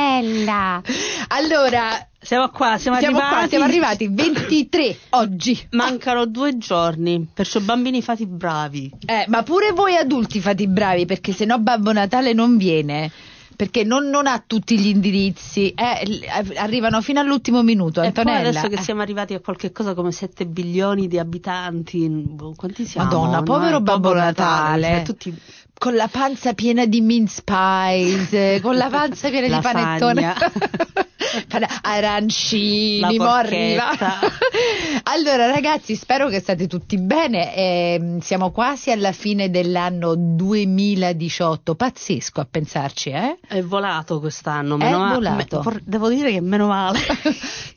Antonella. 0.00 0.82
Allora, 1.28 2.06
Siamo 2.22 2.48
qua, 2.50 2.76
siamo, 2.78 2.98
siamo 2.98 3.16
arrivati. 3.18 3.38
qua, 3.40 3.48
siamo 3.48 3.64
arrivati 3.64 4.08
23 4.10 4.96
oggi. 5.10 5.66
Mancano 5.70 6.26
due 6.26 6.56
giorni, 6.58 7.26
perciò 7.32 7.60
bambini 7.60 8.02
fate 8.02 8.26
bravi. 8.26 8.92
Eh, 9.06 9.24
ma 9.28 9.42
pure 9.42 9.72
voi 9.72 9.96
adulti 9.96 10.40
fate 10.40 10.66
bravi 10.68 11.06
perché 11.06 11.32
sennò 11.32 11.58
Babbo 11.58 11.92
Natale 11.92 12.32
non 12.32 12.56
viene. 12.56 13.10
Perché 13.56 13.84
non, 13.84 14.08
non 14.08 14.26
ha 14.26 14.42
tutti 14.46 14.78
gli 14.78 14.86
indirizzi, 14.86 15.74
eh, 15.74 16.06
l- 16.06 16.24
arrivano 16.56 17.02
fino 17.02 17.20
all'ultimo 17.20 17.62
minuto. 17.62 18.00
E 18.00 18.10
poi 18.10 18.22
Antonella. 18.24 18.48
adesso 18.48 18.68
che 18.68 18.80
eh. 18.80 18.82
siamo 18.82 19.02
arrivati 19.02 19.34
a 19.34 19.40
qualche 19.40 19.70
cosa 19.70 19.92
come 19.92 20.12
7 20.12 20.46
bilioni 20.46 21.08
di 21.08 21.18
abitanti, 21.18 22.08
boh, 22.08 22.54
quanti 22.56 22.86
siamo? 22.86 23.08
Madonna, 23.10 23.36
No, 23.38 23.42
povero 23.42 23.76
eh, 23.76 23.80
Babbo 23.82 24.14
Natale. 24.14 24.88
cioè, 24.88 25.02
tutti 25.02 25.34
con 25.80 25.94
la 25.94 26.08
panza 26.08 26.52
piena 26.52 26.84
di 26.84 27.00
mince 27.00 27.40
pies, 27.42 28.60
con 28.60 28.76
la 28.76 28.88
panza 28.90 29.30
piena 29.30 29.46
di 29.56 29.62
panettone, 29.64 30.34
Pane- 31.48 31.68
arancini, 31.80 33.00
La 33.00 33.12
mo 33.24 33.30
arriva. 33.30 33.86
porchetta. 33.86 34.18
allora 35.04 35.46
ragazzi, 35.50 35.96
spero 35.96 36.28
che 36.28 36.38
state 36.40 36.66
tutti 36.66 36.98
bene. 36.98 37.54
ehm, 37.56 38.18
siamo 38.20 38.50
quasi 38.50 38.90
alla 38.90 39.12
fine 39.12 39.48
dell'anno 39.48 40.14
2018, 40.16 41.74
pazzesco 41.74 42.40
a 42.42 42.46
pensarci, 42.50 43.08
eh? 43.10 43.38
È 43.48 43.62
volato 43.62 44.20
quest'anno, 44.20 44.74
È 44.74 44.78
meno 44.84 44.98
ma- 44.98 45.14
volato. 45.14 45.62
me- 45.64 45.80
devo 45.82 46.10
dire 46.10 46.30
che 46.30 46.40
meno 46.42 46.66
male. 46.66 46.98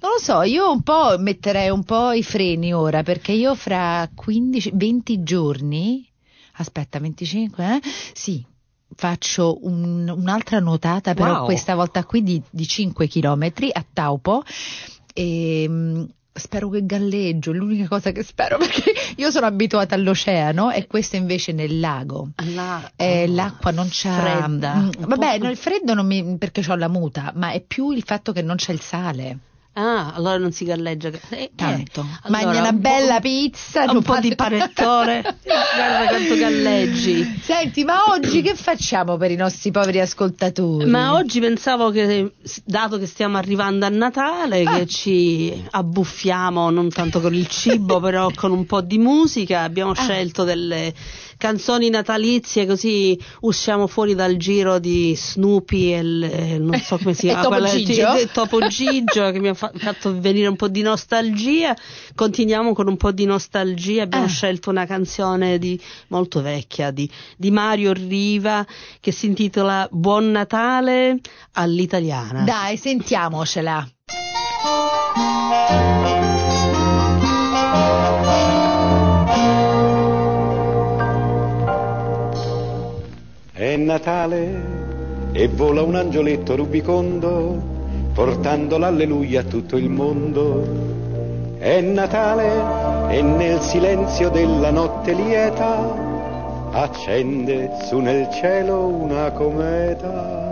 Non 0.01 0.11
lo 0.11 0.19
so, 0.19 0.41
io 0.41 0.69
un 0.69 0.81
po' 0.81 1.15
metterei 1.19 1.69
un 1.69 1.83
po' 1.85 2.11
i 2.11 2.23
freni 2.23 2.73
ora 2.73 3.01
perché 3.01 3.31
io 3.31 3.55
fra 3.55 4.09
15, 4.13 4.71
20 4.73 5.23
giorni, 5.23 6.05
aspetta, 6.57 6.99
25, 6.99 7.65
eh? 7.75 7.79
Sì, 8.13 8.45
faccio 8.95 9.57
un- 9.65 10.07
un'altra 10.15 10.59
nuotata, 10.59 11.13
però 11.13 11.37
Wow. 11.37 11.45
questa 11.45 11.75
volta 11.75 12.03
qui 12.05 12.23
di, 12.23 12.41
di 12.49 12.67
5 12.67 13.07
chilometri 13.07 13.69
a 13.71 13.83
Taupo 13.91 14.43
e 15.13 15.65
mm, 15.67 16.03
spero 16.31 16.69
che 16.69 16.85
galleggio, 16.85 17.51
è 17.51 17.53
l'unica 17.55 17.87
cosa 17.87 18.11
che 18.11 18.23
spero 18.23 18.57
perché 18.61 18.93
io 19.17 19.29
sono 19.31 19.45
abituata 19.45 19.95
all'oceano 19.95 20.71
e 20.71 20.87
questo 20.87 21.15
invece 21.15 21.51
nel 21.53 21.79
lago. 21.79 22.29
La- 22.53 22.91
Eh, 22.95 23.27
l'acqua 23.27 23.71
non 23.71 23.87
c'è 23.89 24.11
Fredda. 24.11 24.75
Mm, 24.75 24.89
vabbè, 25.07 25.39
po'- 25.39 25.47
il 25.47 25.57
freddo 25.57 25.93
non 25.93 26.05
mi, 26.05 26.37
perché 26.37 26.63
ho 26.69 26.75
la 26.75 26.87
muta, 26.87 27.31
ma 27.35 27.51
è 27.51 27.61
più 27.61 27.91
il 27.91 28.03
fatto 28.03 28.31
che 28.31 28.41
non 28.41 28.55
c'è 28.57 28.73
il 28.73 28.81
sale. 28.81 29.37
Ah, 29.75 30.13
allora 30.13 30.37
non 30.37 30.51
si 30.51 30.65
galleggia. 30.65 31.07
Eh, 31.07 31.19
eh, 31.31 31.51
Tanto. 31.55 32.01
allora, 32.21 32.43
Mangia 32.45 32.59
una 32.59 32.69
un 32.69 32.79
bella 32.79 33.19
pizza. 33.19 33.85
Un 33.91 34.03
po' 34.03 34.19
di 34.19 34.35
panettone. 34.35 35.21
Guarda 35.43 36.07
quanto 36.09 36.35
galleggi. 36.35 37.39
Senti, 37.41 37.83
ma 37.83 38.03
oggi 38.09 38.43
che 38.43 38.53
facciamo 38.53 39.17
per 39.17 39.31
i 39.31 39.35
nostri 39.35 39.71
poveri 39.71 39.99
ascoltatori? 39.99 40.85
Ma 40.87 41.13
oggi 41.15 41.39
pensavo 41.39 41.89
che, 41.89 42.33
dato 42.63 42.99
che 42.99 43.07
stiamo 43.07 43.37
arrivando 43.37 43.85
a 43.87 43.89
Natale, 43.89 44.61
Ah. 44.63 44.77
che 44.77 44.85
ci 44.85 45.65
abbuffiamo 45.71 46.69
non 46.69 46.89
tanto 46.89 47.19
con 47.19 47.33
il 47.33 47.47
cibo, 47.47 47.99
però 48.01 48.29
con 48.35 48.51
un 48.51 48.67
po' 48.67 48.81
di 48.81 48.99
musica. 48.99 49.61
Abbiamo 49.61 49.91
Ah. 49.91 49.95
scelto 49.95 50.43
delle 50.43 50.93
canzoni 51.37 51.89
natalizie, 51.89 52.65
così 52.65 53.19
usciamo 53.41 53.87
fuori 53.87 54.15
dal 54.15 54.37
giro 54.37 54.79
di 54.79 55.15
Snoopy 55.15 55.93
e 55.93 55.97
il- 55.99 56.61
non 56.61 56.79
so 56.79 56.97
come 56.97 57.13
si 57.13 57.27
chiama, 57.27 57.41
Topo 57.43 57.55
quella- 57.55 57.69
Gigio? 57.69 58.13
e 58.15 58.29
Topo 58.31 58.67
Gigio 58.67 59.31
che 59.31 59.39
mi 59.39 59.47
ha 59.49 59.53
fa- 59.53 59.71
fatto 59.75 60.19
venire 60.19 60.47
un 60.47 60.55
po' 60.55 60.67
di 60.67 60.81
nostalgia. 60.81 61.75
Continuiamo 62.15 62.73
con 62.73 62.87
un 62.87 62.97
po' 62.97 63.11
di 63.11 63.25
nostalgia. 63.25 64.03
Abbiamo 64.03 64.25
Ah. 64.25 64.29
scelto 64.29 64.69
una 64.69 64.85
canzone 64.85 65.57
di, 65.57 65.79
molto 66.07 66.41
vecchia 66.41 66.91
di, 66.91 67.09
di 67.37 67.51
Mario 67.51 67.93
Riva 67.93 68.65
che 68.99 69.11
si 69.11 69.25
intitola 69.27 69.87
Buon 69.91 70.31
Natale 70.31 71.19
all'italiana. 71.53 72.43
Dai, 72.43 72.77
sentiamocela. 72.77 73.87
È 83.73 83.75
Natale 83.75 85.31
e 85.31 85.47
vola 85.47 85.81
un 85.81 85.95
angioletto 85.95 86.55
rubicondo, 86.55 87.59
portando 88.13 88.77
l'alleluia 88.77 89.39
a 89.39 89.45
tutto 89.45 89.77
il 89.77 89.89
mondo. 89.89 90.63
È 91.57 91.81
Natale 91.81 93.15
e 93.15 93.23
nel 93.23 93.59
silenzio 93.61 94.29
della 94.29 94.69
notte 94.69 95.13
lieta 95.13 96.71
accende 96.71 97.71
su 97.85 97.97
nel 97.97 98.29
cielo 98.29 98.85
una 98.85 99.31
cometa. 99.31 100.51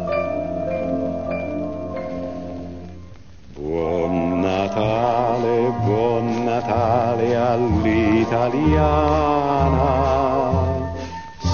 Buon 3.54 4.40
Natale, 4.40 5.74
buon 5.84 6.44
Natale 6.44 7.36
all'italiana. 7.36 10.21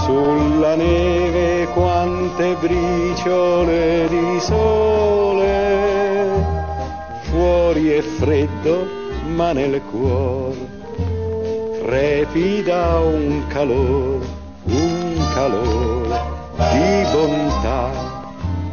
Sulla 0.07 0.75
neve 0.75 1.67
quante 1.73 2.55
briciole 2.61 4.07
di 4.07 4.39
sole. 4.39 6.45
Fuori 7.23 7.89
è 7.89 7.99
freddo, 7.99 8.87
ma 9.35 9.51
nel 9.51 9.81
cuor 9.91 10.55
trepida 11.83 12.99
un 12.99 13.43
calore, 13.47 14.25
un 14.63 15.27
calore 15.33 16.21
di 16.71 17.05
bontà, 17.11 17.91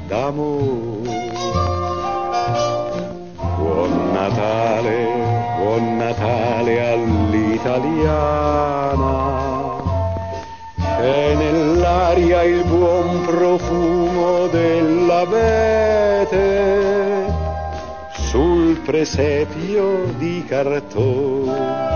d'amore. 0.07 1.33
Buon 3.59 4.13
Natale, 4.13 5.09
buon 5.59 5.97
Natale 5.97 6.93
all'italiana. 6.93 9.54
E 11.05 11.35
nell'aria 11.35 12.43
il 12.45 12.65
buon 12.65 13.27
profumo 13.27 14.47
dell'abete. 14.47 16.43
Sul 18.15 18.79
presepio 18.81 20.07
di 20.17 20.43
cartone 20.49 21.93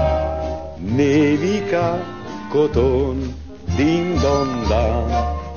nevica 0.77 1.99
coton 2.51 3.35
din 3.77 4.15
don 4.21 4.51
dan 4.69 5.07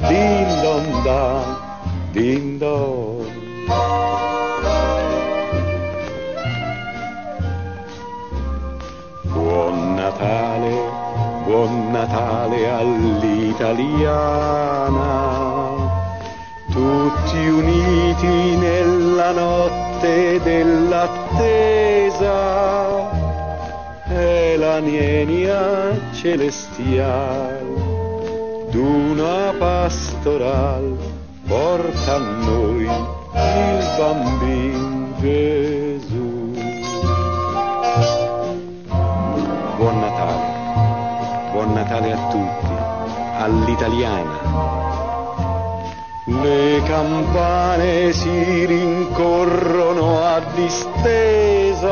din 0.08 0.48
don 0.64 0.86
dan 1.04 1.46
din 2.12 2.58
don. 2.58 3.26
Buon 9.32 9.96
Natale, 9.96 10.81
buon 11.52 11.92
Natale 11.92 12.72
all'italiana, 12.72 13.76
tutti 16.72 17.46
uniti 17.46 18.56
nella 18.56 19.32
notte 19.32 20.40
dell'attesa, 20.44 22.30
e 24.08 24.56
la 24.58 24.80
nienia 24.80 25.92
celestial 26.14 27.66
d'una 28.70 29.54
pastoral 29.60 30.98
porta 31.48 32.16
a 32.16 32.20
noi 32.20 32.86
il 32.86 33.84
bambin 33.98 35.91
Natale 41.74 42.12
a 42.14 42.28
tutti, 42.30 42.74
all'italiana. 43.38 44.40
Le 46.26 46.82
campane 46.84 48.14
si 48.14 48.66
rincorrono 48.66 50.24
a 50.24 50.42
distesa, 50.54 51.90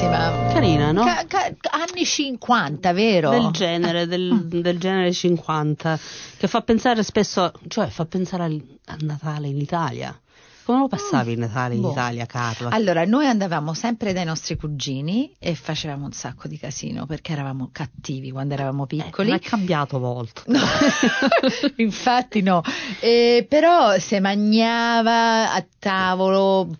Bellissima. 0.00 0.48
Carina, 0.50 0.92
no? 0.92 1.04
Ca- 1.04 1.24
ca- 1.26 1.52
anni 1.72 2.06
50, 2.06 2.92
vero? 2.94 3.28
del 3.28 3.50
genere, 3.50 4.06
del, 4.06 4.46
del 4.46 4.78
genere 4.78 5.12
50, 5.12 5.98
che 6.38 6.48
fa 6.48 6.62
pensare 6.62 7.02
spesso, 7.02 7.52
cioè 7.68 7.88
fa 7.88 8.06
pensare 8.06 8.44
al, 8.44 8.62
a 8.86 8.96
Natale 9.00 9.48
in 9.48 9.58
Italia. 9.58 10.18
Come 10.64 10.78
lo 10.80 10.88
passavi 10.88 11.32
il 11.32 11.38
Natale 11.38 11.74
in 11.74 11.82
Boh. 11.82 11.90
Italia, 11.90 12.24
Carla? 12.24 12.70
Allora, 12.70 13.04
noi 13.04 13.26
andavamo 13.26 13.74
sempre 13.74 14.14
dai 14.14 14.24
nostri 14.24 14.56
cugini 14.56 15.34
e 15.38 15.54
facevamo 15.54 16.06
un 16.06 16.12
sacco 16.12 16.48
di 16.48 16.56
casino 16.58 17.04
perché 17.04 17.32
eravamo 17.32 17.68
cattivi 17.70 18.30
quando 18.30 18.54
eravamo 18.54 18.84
Eh, 18.84 18.86
piccoli. 18.86 19.28
non 19.28 19.36
è 19.36 19.40
cambiato 19.40 19.98
molto. 19.98 20.42
No, 20.46 20.60
infatti 21.76 22.40
no. 22.40 22.62
Eh, 23.00 23.44
però 23.48 23.98
se 23.98 24.18
mangiava 24.20 25.52
a 25.52 25.66
tavolo 25.78 26.70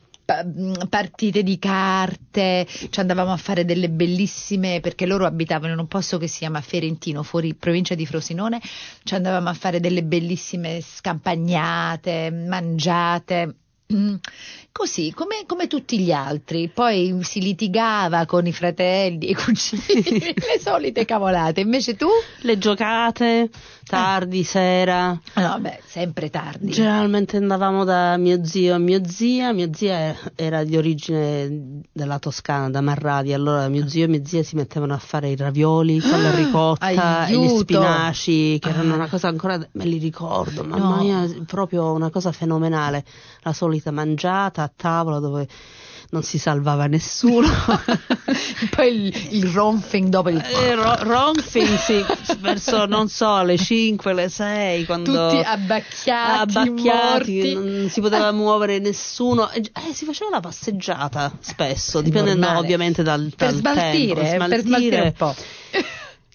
partite 0.88 1.42
di 1.42 1.58
carte, 1.58 2.66
ci 2.68 3.00
andavamo 3.00 3.32
a 3.32 3.36
fare 3.36 3.64
delle 3.64 3.88
bellissime, 3.90 4.80
perché 4.80 5.06
loro 5.06 5.26
abitavano 5.26 5.72
in 5.72 5.78
un 5.78 5.88
posto 5.88 6.18
che 6.18 6.26
si 6.26 6.38
chiama 6.38 6.60
Ferentino, 6.60 7.22
fuori 7.22 7.54
provincia 7.54 7.94
di 7.94 8.06
Frosinone, 8.06 8.60
ci 9.04 9.14
andavamo 9.14 9.48
a 9.48 9.54
fare 9.54 9.80
delle 9.80 10.02
bellissime 10.02 10.80
scampagnate, 10.80 12.30
mangiate. 12.30 13.54
Così, 14.80 15.12
come, 15.12 15.44
come 15.46 15.66
tutti 15.66 15.98
gli 15.98 16.10
altri, 16.10 16.70
poi 16.72 17.18
si 17.20 17.42
litigava 17.42 18.24
con 18.24 18.46
i 18.46 18.52
fratelli 18.52 19.26
e 19.28 19.30
i 19.32 19.34
cugini, 19.34 20.20
le 20.34 20.58
solite 20.58 21.04
cavolate. 21.04 21.60
Invece 21.60 21.96
tu? 21.96 22.06
Le 22.40 22.56
giocate, 22.56 23.50
tardi, 23.84 24.42
sera. 24.42 25.20
No, 25.34 25.58
beh, 25.60 25.80
sempre 25.84 26.30
tardi. 26.30 26.70
Generalmente 26.70 27.36
andavamo 27.36 27.84
da 27.84 28.16
mio 28.16 28.42
zio 28.42 28.76
e 28.76 28.78
mia 28.78 29.04
zia. 29.04 29.52
Mia 29.52 29.68
zia 29.70 30.16
era 30.34 30.64
di 30.64 30.78
origine 30.78 31.82
della 31.92 32.18
Toscana, 32.18 32.70
da 32.70 32.80
Marradi. 32.80 33.34
Allora 33.34 33.68
mio 33.68 33.86
zio 33.86 34.04
e 34.04 34.08
mia 34.08 34.24
zia 34.24 34.42
si 34.42 34.56
mettevano 34.56 34.94
a 34.94 34.98
fare 34.98 35.28
i 35.28 35.36
ravioli 35.36 36.00
con 36.00 36.22
la 36.22 36.34
ricotta 36.34 36.88
e 36.88 36.94
gli 36.94 36.98
Aiuto! 36.98 37.58
spinaci, 37.58 38.58
che 38.58 38.70
erano 38.70 38.92
Ah. 38.92 38.96
una 38.96 39.08
cosa 39.08 39.28
ancora. 39.28 39.58
Me 39.72 39.84
li 39.84 39.98
ricordo, 39.98 40.64
mamma 40.64 40.96
No. 40.96 41.02
mia, 41.02 41.28
proprio 41.44 41.92
una 41.92 42.08
cosa 42.08 42.32
fenomenale. 42.32 43.04
La 43.42 43.52
solita 43.52 43.90
mangiata 43.90 44.68
a 44.70 44.72
tavola 44.76 45.18
dove 45.18 45.46
non 46.12 46.22
si 46.24 46.38
salvava 46.38 46.86
nessuno. 46.86 47.46
Poi 48.74 49.06
il, 49.06 49.26
il 49.30 49.46
ronfing 49.46 50.08
dopo 50.08 50.28
il... 50.28 50.38
Eh, 50.38 50.74
ro- 50.74 50.96
Ronfing, 51.02 51.76
sì, 51.78 52.04
verso 52.40 52.84
non 52.86 53.08
so, 53.08 53.42
le 53.42 53.56
5, 53.56 54.12
le 54.12 54.28
6, 54.28 54.84
quando 54.86 55.28
Tutti 55.30 55.42
abbacchiati, 55.44 56.40
abbacchiati, 56.58 57.52
non 57.54 57.88
si 57.88 58.00
poteva 58.00 58.32
muovere 58.32 58.80
nessuno. 58.80 59.50
Eh, 59.50 59.60
eh, 59.88 59.92
si 59.94 60.04
faceva 60.04 60.30
la 60.30 60.40
passeggiata 60.40 61.32
spesso, 61.38 62.00
dipendendo 62.00 62.40
Normale. 62.40 62.64
ovviamente 62.64 63.02
dal, 63.04 63.32
Per 63.36 63.52
dal 63.52 63.60
smaltire, 63.60 64.14
tempo. 64.22 64.46
per 64.48 64.60
smaltire 64.62 65.00
un 65.00 65.12
po'. 65.12 65.34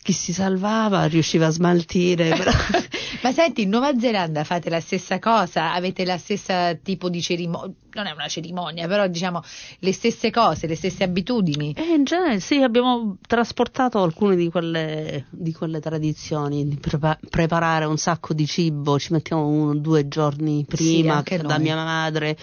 Chi 0.04 0.14
si 0.14 0.34
salvava 0.34 1.04
riusciva 1.06 1.48
a 1.48 1.52
smaltire. 1.52 2.30
però- 2.30 2.52
Ma 3.25 3.31
senti, 3.31 3.63
in 3.63 3.69
Nuova 3.69 3.98
Zelanda 3.98 4.44
fate 4.44 4.69
la 4.69 4.80
stessa 4.80 5.18
cosa? 5.18 5.74
Avete 5.74 6.06
la 6.06 6.19
stessa 6.19 6.75
tipo 6.75 7.10
di 7.10 7.24
cerimonia? 7.24 7.74
Non 7.94 8.06
è 8.06 8.12
una 8.12 8.27
cerimonia, 8.27 8.88
però 8.88 9.07
diciamo 9.07 9.42
le 9.80 9.94
stesse 9.94 10.30
cose, 10.30 10.68
le 10.68 10.75
stesse 10.75 11.04
abitudini. 11.04 11.74
Eh, 11.75 11.95
in 11.95 12.04
genere 12.04 12.39
sì, 12.39 12.62
abbiamo 12.62 13.18
trasportato 13.25 14.00
alcune 14.04 14.36
di 14.36 14.51
quelle, 14.51 15.25
di 15.31 15.51
quelle 15.54 15.80
tradizioni, 15.80 16.68
di 16.68 16.77
prepa- 16.77 17.18
preparare 17.27 17.86
un 17.86 17.98
sacco 17.98 18.36
di 18.36 18.45
cibo, 18.45 19.00
ci 19.00 19.12
mettiamo 19.12 19.48
uno 19.48 19.72
o 19.72 19.75
due 19.75 20.07
giorni 20.07 20.63
prima 20.68 21.16
anche 21.16 21.38
da 21.38 21.56
noi. 21.56 21.63
mia 21.63 21.75
madre. 21.77 22.38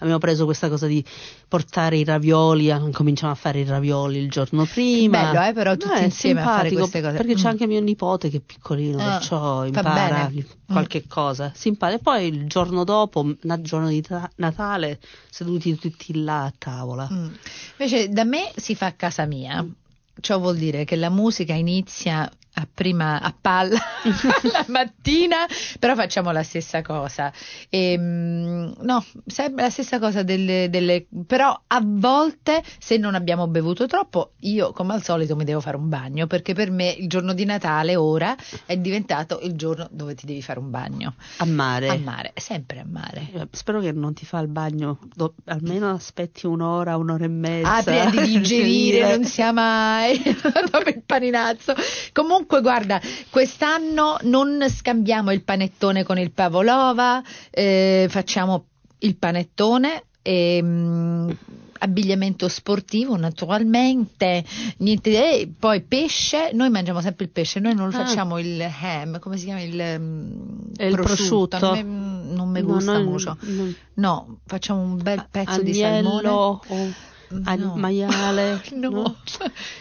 Abbiamo 0.00 0.18
preso 0.18 0.44
questa 0.44 0.68
cosa 0.68 0.86
di 0.86 1.04
portare 1.48 1.96
i 1.96 2.04
ravioli, 2.04 2.68
eh, 2.70 2.90
cominciamo 2.92 3.32
a 3.32 3.34
fare 3.34 3.60
i 3.60 3.64
ravioli 3.64 4.18
il 4.18 4.30
giorno 4.30 4.64
prima. 4.64 5.30
Bello, 5.32 5.46
eh, 5.46 5.52
però 5.52 5.76
tutti 5.76 5.92
è 5.94 6.02
insieme 6.04 6.40
a 6.40 6.44
fare 6.44 6.70
queste 6.72 7.00
cose. 7.00 7.16
Perché 7.16 7.34
c'è 7.34 7.46
Mm. 7.48 7.50
anche 7.50 7.66
mio 7.66 7.80
nipote 7.80 8.28
che 8.30 8.38
è 8.38 8.40
piccolino, 8.40 8.98
Ah, 8.98 9.18
perciò 9.18 9.64
impara 9.64 10.28
bene. 10.28 10.46
qualche 10.66 11.04
cosa. 11.06 11.52
Simpatico. 11.54 12.00
E 12.00 12.02
poi 12.02 12.26
il 12.26 12.46
giorno 12.46 12.84
dopo, 12.84 13.22
il 13.24 13.58
giorno 13.62 13.88
di 13.88 14.00
ta- 14.02 14.30
Natale, 14.36 15.00
seduti 15.30 15.76
tutti 15.78 16.22
là 16.22 16.44
a 16.44 16.52
tavola. 16.56 17.08
Mm. 17.10 17.28
Invece 17.78 18.08
da 18.08 18.24
me 18.24 18.50
si 18.56 18.74
fa 18.74 18.86
a 18.86 18.92
casa 18.92 19.24
mia. 19.26 19.64
Ciò 20.20 20.38
vuol 20.38 20.56
dire 20.56 20.84
che 20.84 20.96
la 20.96 21.10
musica 21.10 21.54
inizia 21.54 22.30
a 22.56 22.68
prima 22.72 23.20
a 23.20 23.34
palla 23.38 23.78
la 24.52 24.64
mattina, 24.68 25.38
però 25.78 25.94
facciamo 25.94 26.30
la 26.30 26.42
stessa 26.42 26.82
cosa. 26.82 27.32
Ehm, 27.68 28.74
no, 28.82 29.04
sempre 29.26 29.64
la 29.64 29.70
stessa 29.70 29.98
cosa 29.98 30.22
delle, 30.22 30.68
delle- 30.70 31.06
però 31.26 31.58
a 31.66 31.80
volte 31.84 32.62
se 32.78 32.96
non 32.96 33.14
abbiamo 33.14 33.46
bevuto 33.48 33.86
troppo, 33.86 34.32
io 34.40 34.72
come 34.72 34.94
al 34.94 35.02
solito 35.02 35.34
mi 35.36 35.44
devo 35.44 35.60
fare 35.60 35.76
un 35.76 35.88
bagno, 35.88 36.26
perché 36.26 36.54
per 36.54 36.70
me 36.70 36.90
il 36.96 37.08
giorno 37.08 37.32
di 37.34 37.44
Natale 37.44 37.96
ora 37.96 38.36
è 38.66 38.76
diventato 38.76 39.40
il 39.42 39.54
giorno 39.54 39.88
dove 39.90 40.14
ti 40.14 40.24
devi 40.26 40.40
fare 40.42 40.58
un 40.58 40.70
bagno. 40.70 41.14
A 41.38 41.44
mare. 41.44 41.88
A 41.88 41.98
mare, 41.98 42.32
sempre 42.36 42.78
a 42.80 42.86
mare. 42.88 43.28
Eh, 43.32 43.48
Spero 43.50 43.80
che 43.80 43.92
non 43.92 44.14
ti 44.14 44.24
fa 44.24 44.38
il 44.38 44.48
bagno, 44.48 44.98
do- 45.14 45.34
almeno 45.46 45.90
aspetti 45.90 46.46
un'ora, 46.46 46.96
un'ora 46.96 47.24
e 47.24 47.28
mezza. 47.28 47.74
Ah, 47.74 47.82
prima 47.82 48.10
di 48.10 48.20
digerire, 48.38 49.16
non 49.16 49.24
sia 49.24 49.52
mai 49.52 50.20
dopo 50.70 50.88
il 50.88 51.02
paninazzo. 51.04 51.74
Comunque, 52.12 52.42
guarda, 52.46 53.00
quest'anno 53.30 54.16
non 54.22 54.64
scambiamo 54.68 55.32
il 55.32 55.42
panettone 55.42 56.02
con 56.04 56.18
il 56.18 56.30
pavlova, 56.32 57.22
eh, 57.50 58.06
facciamo 58.08 58.66
il 58.98 59.16
panettone 59.16 60.04
e 60.22 60.60
mm, 60.62 61.30
abbigliamento 61.80 62.48
sportivo 62.48 63.14
naturalmente 63.16 64.42
niente 64.78 65.10
e 65.40 65.52
poi 65.58 65.82
pesce 65.82 66.50
noi 66.54 66.70
mangiamo 66.70 67.02
sempre 67.02 67.26
il 67.26 67.30
pesce 67.30 67.60
noi 67.60 67.74
non 67.74 67.90
lo 67.90 67.96
Ah. 67.98 68.06
facciamo 68.06 68.38
il 68.38 68.58
ham 68.80 69.18
come 69.18 69.36
si 69.36 69.44
chiama 69.44 69.60
il, 69.60 69.98
mm, 70.00 70.60
E 70.78 70.88
il 70.88 70.94
prosciutto? 70.94 71.58
non 71.58 71.72
mi, 71.76 72.34
non 72.34 72.48
mi 72.48 72.60
No, 72.60 72.66
gusta 72.66 72.92
noi- 72.94 73.04
mucho 73.04 73.36
no. 73.42 73.72
no 73.94 74.38
facciamo 74.46 74.80
un 74.80 74.96
bel 75.02 75.26
pezzo 75.30 75.60
di 75.60 75.82
Agnello 75.82 76.20
salmone 76.22 76.28
o 76.28 76.60
al 77.44 77.58
No. 77.58 77.74
maiale. 77.76 78.62
No, 78.74 79.16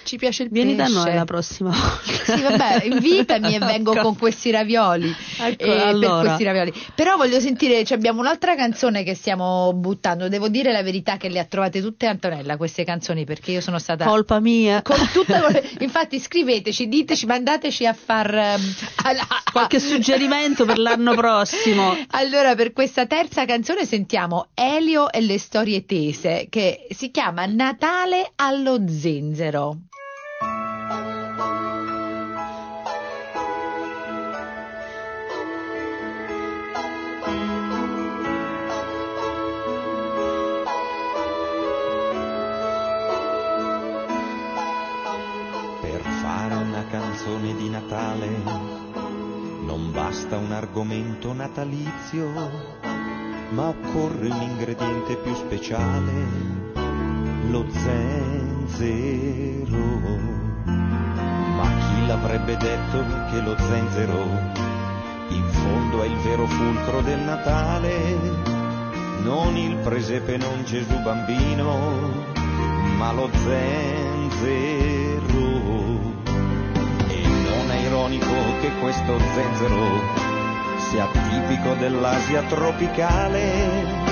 ci 0.04 0.18
piace 0.18 0.44
il 0.44 0.50
Vieni 0.50 0.76
da 0.76 0.84
pesce. 0.86 0.98
noi 0.98 1.14
la 1.14 1.26
prossima 1.26 1.70
volta. 1.72 2.36
Sì, 2.36 2.42
vabbè, 2.42 2.84
invitami 2.86 3.56
e 3.56 3.60
vengo 3.64 3.94
Ecco. 3.94 4.02
con 4.02 4.18
questi 4.18 4.52
ravioli. 4.52 5.14
Ecco, 5.40 5.64
eh, 5.64 5.80
allora. 5.82 6.16
Per 6.18 6.26
questi 6.26 6.44
ravioli. 6.44 6.74
Però 6.96 7.16
voglio 7.18 7.40
sentire, 7.40 7.84
cioè, 7.84 7.98
abbiamo 7.98 8.22
un'altra 8.22 8.56
canzone 8.56 9.04
che 9.04 9.14
stiamo 9.16 9.74
buttando. 9.74 10.30
Devo 10.30 10.48
dire 10.50 10.72
la 10.72 10.84
verità 10.84 11.18
che 11.18 11.30
le 11.30 11.40
ha 11.40 11.46
trovate 11.46 11.82
tutte 11.82 12.06
Antonella 12.06 12.56
queste 12.58 12.84
canzoni 12.84 13.26
perché 13.26 13.52
io 13.52 13.62
sono 13.62 13.80
stata 13.80 14.06
Colpa 14.06 14.40
mia. 14.40 14.82
con 14.82 14.98
tutte 15.12 15.34
infatti 15.80 16.20
scriveteci, 16.20 16.88
diteci, 16.88 17.26
mandateci 17.26 17.86
a 17.86 17.94
far 17.94 18.34
ehm, 18.34 18.74
alla- 19.04 19.28
Qualche 19.52 19.80
suggerimento 19.80 20.66
per 20.66 20.78
l'anno 20.80 21.14
prossimo. 21.16 21.96
Allora, 22.12 22.56
per 22.56 22.74
questa 22.74 23.06
terza 23.06 23.46
canzone 23.46 23.86
sentiamo 23.86 24.48
Elio 24.54 25.12
e 25.12 25.22
le 25.22 25.38
storie 25.38 25.86
tese, 25.86 26.48
che 26.50 26.88
si 26.90 27.12
chiama 27.12 27.43
Natale 27.46 28.32
allo 28.36 28.88
zenzero. 28.88 29.78
Per 45.82 46.02
fare 46.02 46.56
una 46.56 46.86
canzone 46.88 47.56
di 47.56 47.70
Natale 47.70 48.28
non 49.66 49.92
basta 49.92 50.38
un 50.38 50.52
argomento 50.52 51.34
natalizio, 51.34 52.30
ma 53.50 53.68
occorre 53.68 54.30
un 54.30 54.42
ingrediente 54.42 55.18
più 55.18 55.34
speciale, 55.36 56.63
lo 57.50 57.66
zenzero. 57.70 59.32
Ma 60.66 61.68
chi 61.80 62.08
l'avrebbe 62.08 62.58
detto 62.58 63.04
che 63.32 63.42
lo 63.42 63.56
zenzero 63.58 64.62
in 65.30 65.48
fondo 65.50 66.04
è 66.04 66.08
il 66.08 66.18
vero 66.18 66.46
fulcro 66.48 67.02
del 67.02 67.20
Natale? 67.20 68.52
Non 69.24 69.56
il 69.56 69.78
presepe, 69.78 70.38
non 70.38 70.64
Gesù 70.66 71.00
bambino, 71.02 72.12
ma 72.98 73.12
lo 73.14 73.30
zenzero. 73.32 74.72
E 77.08 77.22
non 77.26 77.72
è 77.72 77.80
ironico 77.86 78.34
che 78.62 78.72
questo 78.80 79.18
zenzero 79.34 80.32
sia 80.90 81.08
tipico 81.08 81.74
dell'Asia 81.76 82.44
tropicale, 82.44 84.03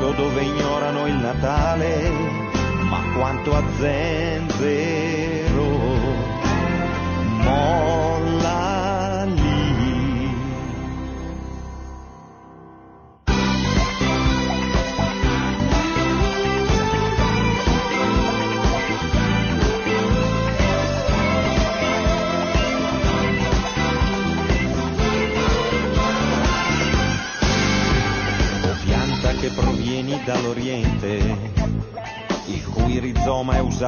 posto 0.00 0.12
dove 0.12 0.42
ignorano 0.42 1.06
il 1.06 1.14
Natale, 1.14 2.10
ma 2.88 3.02
quanto 3.14 3.54
a 3.54 3.62
zenzero, 3.78 5.39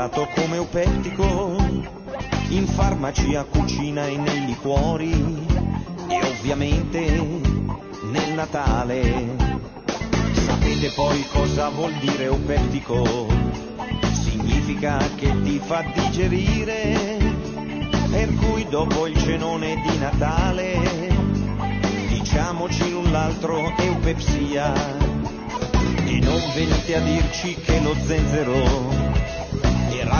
usato 0.03 0.29
come 0.35 0.57
eupettico 0.57 1.57
in 2.49 2.67
farmacia, 2.67 3.45
cucina 3.45 4.07
e 4.07 4.17
nei 4.17 4.47
liquori 4.47 5.13
e 6.09 6.21
ovviamente 6.25 7.01
nel 8.11 8.35
Natale. 8.35 9.37
Sapete 10.33 10.91
poi 10.97 11.25
cosa 11.33 11.69
vuol 11.69 11.93
dire 12.01 12.25
eupettico? 12.25 13.29
Significa 14.13 14.99
che 15.15 15.41
ti 15.43 15.61
fa 15.65 15.85
digerire, 15.95 17.19
per 18.11 18.35
cui 18.35 18.67
dopo 18.69 19.07
il 19.07 19.17
cenone 19.19 19.81
di 19.87 19.99
Natale 19.99 21.11
diciamoci 22.09 22.91
l'un 22.91 23.13
l'altro 23.13 23.73
eupepsia 23.77 24.73
e 26.05 26.19
non 26.19 26.41
venite 26.55 26.97
a 26.97 27.01
dirci 27.01 27.55
che 27.55 27.81
lo 27.81 27.95
zenzero 28.05 28.92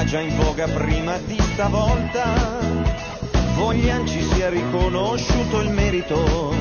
già 0.05 0.21
in 0.21 0.37
voga 0.37 0.67
prima 0.69 1.17
di 1.27 1.39
stavolta. 1.53 2.61
Voglian 3.57 4.07
ci 4.07 4.23
sia 4.23 4.49
riconosciuto 4.49 5.61
il 5.61 5.71
merito 5.71 6.55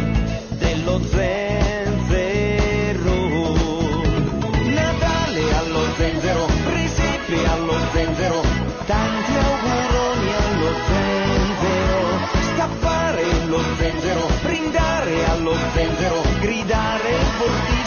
dello 0.50 1.00
zenzero. 1.07 2.39
Natale 4.65 5.53
allo 5.55 5.93
zenzero 5.98 6.45
presepe 6.65 7.48
allo 7.48 7.77
zenzero 7.93 8.41
tanti 8.86 9.31
auguroni 9.31 10.33
allo 10.33 10.74
zenzero. 10.88 12.27
Scappare 12.53 13.45
lo 13.45 13.62
zenzero 13.77 14.27
brindare 14.41 15.25
allo 15.25 15.55
zenzero 15.74 16.21
gridare 16.39 17.13
fortissimo 17.38 17.80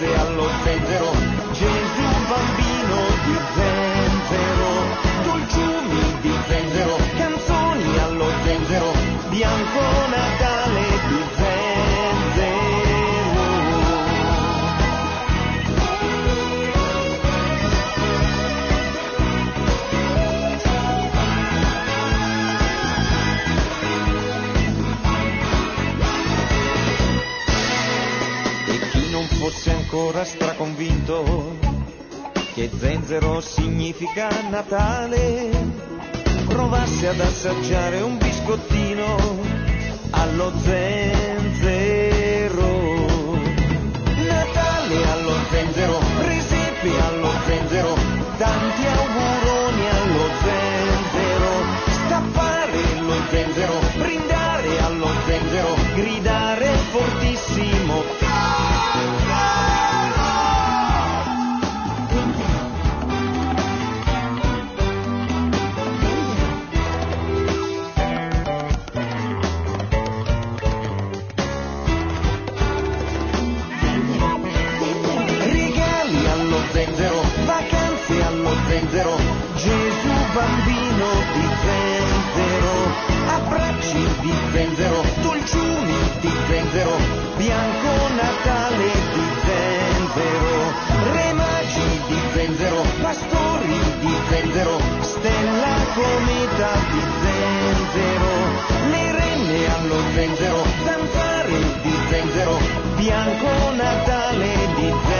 vacanze 0.00 0.14
allo 0.16 0.48
zenzero. 0.64 1.12
Gesù 1.52 2.08
bambino 2.28 2.98
di 3.24 3.36
zenzero 3.54 4.70
dolciumi 5.24 6.20
di 6.22 6.32
zenzero 6.48 6.96
canzoni 7.16 7.98
allo 7.98 8.26
zenzero 8.44 8.92
bianco 9.28 10.09
fosse 29.60 29.72
ancora 29.76 30.24
straconvinto 30.24 31.58
che 32.54 32.70
zenzero 32.78 33.42
significa 33.42 34.30
Natale, 34.48 35.50
provasse 36.48 37.08
ad 37.08 37.20
assaggiare 37.20 38.00
un 38.00 38.16
biscottino 38.16 39.38
allo 40.12 40.50
zenzero. 40.62 42.08
Natale 44.16 45.10
allo 45.10 45.34
zenzero, 45.50 46.09
bambino 80.90 81.08
di 81.32 81.48
zenzero, 81.62 82.74
abbracci 83.28 84.08
di 84.20 84.32
zenzero, 84.52 85.04
dolciumi 85.22 85.94
di 86.20 86.32
zenzero, 86.48 86.96
bianco 87.36 88.08
Natale 88.14 88.90
di 89.14 89.26
zenzero, 89.44 90.72
re 91.12 91.32
magi 91.32 92.00
di 92.08 92.18
zenzero, 92.34 92.82
pastori 93.00 93.78
di 94.00 94.14
zenzero, 94.28 94.80
stella 95.00 95.76
cometa 95.94 96.72
di 96.90 97.02
zenzero, 97.22 98.32
le 98.90 99.12
renne 99.12 99.74
allo 99.74 100.00
zenzero, 100.14 100.64
zanzare 100.84 101.58
di 101.82 101.94
zenzero, 102.08 102.58
bianco 102.96 103.74
Natale 103.76 104.54
di 104.74 104.88
zenzero. 104.88 105.19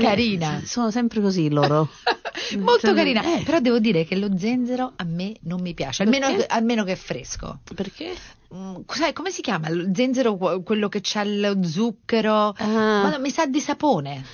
Carina. 0.00 0.62
Sono 0.64 0.90
sempre 0.90 1.20
così 1.20 1.50
loro. 1.50 1.88
Molto 2.58 2.88
Cioè, 2.88 2.94
carina, 2.94 3.22
eh. 3.22 3.42
però 3.42 3.60
devo 3.60 3.78
dire 3.78 4.04
che 4.04 4.16
lo 4.16 4.36
zenzero 4.36 4.92
a 4.96 5.04
me 5.04 5.36
non 5.42 5.60
mi 5.60 5.72
piace, 5.72 6.02
almeno, 6.02 6.26
almeno 6.48 6.84
che 6.84 6.92
è 6.92 6.96
fresco. 6.96 7.60
Perché? 7.74 8.12
Mm, 8.54 8.76
sai, 8.86 9.12
come 9.12 9.30
si 9.30 9.40
chiama? 9.40 9.68
Lo 9.70 9.88
zenzero, 9.94 10.36
que- 10.36 10.62
quello 10.62 10.88
che 10.88 11.00
c'ha 11.02 11.24
lo 11.24 11.62
zucchero? 11.64 12.54
Ah. 12.58 13.16
Mi 13.20 13.30
sa 13.30 13.46
di 13.46 13.60
sapone. 13.60 14.24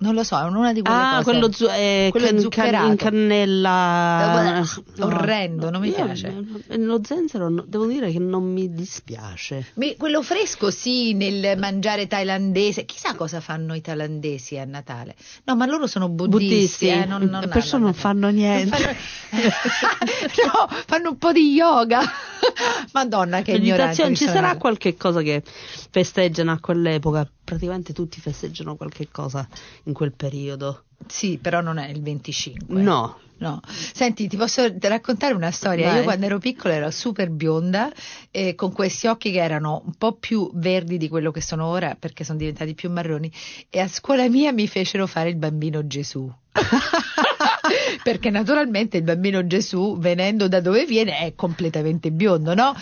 Non 0.00 0.14
lo 0.14 0.22
so, 0.22 0.38
è 0.38 0.44
una 0.44 0.72
di 0.72 0.80
quelle 0.80 0.96
Ah, 0.96 1.10
cose. 1.16 1.24
quello, 1.24 1.50
zu- 1.52 1.68
eh, 1.68 2.06
Quello 2.12 2.26
can- 2.28 2.38
zuccherato. 2.38 2.86
in 2.86 2.94
cannella. 2.96 4.62
Eh, 4.62 5.02
orrendo, 5.02 5.70
non 5.70 5.80
mi 5.80 5.90
piace. 5.90 6.32
eh, 6.68 6.78
Lo 6.78 7.00
zenzero 7.02 7.48
no- 7.48 7.64
devo 7.66 7.84
dire 7.86 8.12
che 8.12 8.20
non 8.20 8.44
mi 8.44 8.72
dispiace. 8.72 9.66
Mi- 9.74 9.96
Quello 9.96 10.22
fresco 10.22 10.70
sì, 10.70 11.14
nel 11.14 11.58
mangiare 11.58 12.06
thailandese. 12.06 12.84
Chissà 12.84 13.14
cosa 13.16 13.40
fanno 13.40 13.74
i 13.74 13.80
thailandesi 13.80 14.56
a 14.56 14.64
Natale. 14.64 15.16
No, 15.44 15.56
ma 15.56 15.66
loro 15.66 15.88
sono 15.88 16.08
buddisti. 16.08 16.46
Buddisti, 16.46 16.88
eh, 16.88 17.04
non, 17.04 17.22
non 17.24 17.48
perciò 17.48 17.78
non 17.78 17.92
fanno 17.92 18.28
niente. 18.28 18.70
Non 18.70 18.78
fanno- 18.78 18.96
no, 20.70 20.76
fanno 20.86 21.08
un 21.10 21.18
po' 21.18 21.32
di 21.32 21.52
yoga. 21.52 22.02
Madonna, 22.92 23.42
che. 23.42 23.52
Meditazione, 23.52 24.14
ci 24.14 24.26
sono. 24.26 24.36
sarà 24.36 24.56
qualche 24.58 24.96
cosa 24.96 25.22
che 25.22 25.42
festeggiano 25.90 26.52
a 26.52 26.58
quell'epoca. 26.60 27.28
Praticamente 27.48 27.94
tutti 27.94 28.20
festeggiano 28.20 28.76
qualche 28.76 29.08
cosa 29.10 29.48
in 29.84 29.94
quel 29.94 30.12
periodo. 30.12 30.82
Sì, 31.06 31.38
però 31.40 31.62
non 31.62 31.78
è 31.78 31.88
il 31.88 32.02
25. 32.02 32.82
No. 32.82 33.18
No. 33.38 33.60
Senti, 33.64 34.28
ti 34.28 34.36
posso 34.36 34.70
raccontare 34.78 35.32
una 35.32 35.50
storia. 35.50 35.86
Vai. 35.86 35.96
Io 35.98 36.02
quando 36.02 36.26
ero 36.26 36.38
piccola 36.38 36.74
ero 36.74 36.90
super 36.90 37.30
bionda, 37.30 37.90
eh, 38.30 38.54
con 38.54 38.70
questi 38.72 39.06
occhi 39.06 39.30
che 39.30 39.38
erano 39.38 39.80
un 39.86 39.94
po' 39.94 40.12
più 40.12 40.50
verdi 40.52 40.98
di 40.98 41.08
quello 41.08 41.30
che 41.30 41.40
sono 41.40 41.64
ora, 41.64 41.96
perché 41.98 42.22
sono 42.22 42.36
diventati 42.36 42.74
più 42.74 42.90
marroni, 42.90 43.32
e 43.70 43.80
a 43.80 43.88
scuola 43.88 44.28
mia 44.28 44.52
mi 44.52 44.68
fecero 44.68 45.06
fare 45.06 45.30
il 45.30 45.36
bambino 45.36 45.86
Gesù. 45.86 46.30
perché 48.02 48.30
naturalmente 48.30 48.96
il 48.96 49.02
bambino 49.02 49.46
Gesù, 49.46 49.98
venendo 49.98 50.48
da 50.48 50.60
dove 50.60 50.84
viene, 50.84 51.18
è 51.18 51.34
completamente 51.34 52.10
biondo, 52.10 52.54
no? 52.54 52.74